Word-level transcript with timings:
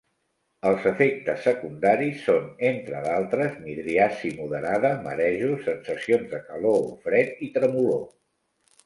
Els 0.67 0.85
efectes 0.91 1.41
secundaris 1.47 2.23
són, 2.29 2.47
entre 2.69 3.01
d'altres, 3.07 3.53
midriasi 3.65 4.31
moderada, 4.39 4.91
marejos, 5.05 5.61
sensacions 5.69 6.33
de 6.33 6.41
calor 6.49 6.79
o 6.95 6.97
fred 7.05 7.45
i 7.51 7.53
tremolor. 7.61 8.03